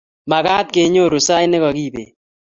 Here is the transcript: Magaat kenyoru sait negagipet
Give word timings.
Magaat 0.31 0.67
kenyoru 0.73 1.19
sait 1.27 1.49
negagipet 1.49 2.09